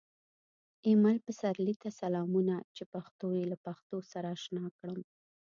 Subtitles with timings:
[0.87, 4.99] ایمل پسرلي ته سلامونه چې پښتو یې له پښتو سره اشنا کړم